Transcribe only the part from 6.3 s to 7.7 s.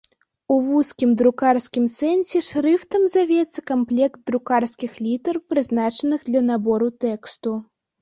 для набору тэксту.